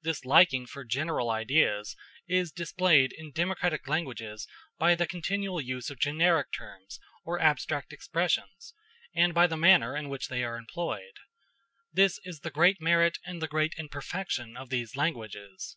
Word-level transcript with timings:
This 0.00 0.24
liking 0.24 0.64
for 0.64 0.84
general 0.86 1.28
ideas 1.28 1.94
is 2.26 2.50
displayed 2.50 3.12
in 3.12 3.30
democratic 3.30 3.86
languages 3.86 4.48
by 4.78 4.94
the 4.94 5.06
continual 5.06 5.60
use 5.60 5.90
of 5.90 5.98
generic 5.98 6.50
terms 6.50 6.98
or 7.26 7.38
abstract 7.38 7.92
expressions, 7.92 8.72
and 9.14 9.34
by 9.34 9.46
the 9.46 9.58
manner 9.58 9.94
in 9.94 10.08
which 10.08 10.28
they 10.28 10.42
are 10.42 10.56
employed. 10.56 11.18
This 11.92 12.18
is 12.24 12.40
the 12.40 12.48
great 12.50 12.80
merit 12.80 13.18
and 13.26 13.42
the 13.42 13.48
great 13.48 13.74
imperfection 13.76 14.56
of 14.56 14.70
these 14.70 14.96
languages. 14.96 15.76